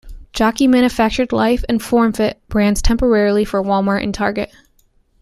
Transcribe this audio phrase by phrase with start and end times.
[0.33, 4.51] Jockey manufactured Life and Formfit brands temporarily for Wal-Mart and Target.